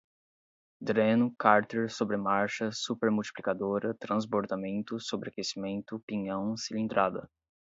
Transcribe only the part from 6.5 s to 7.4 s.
cilindrada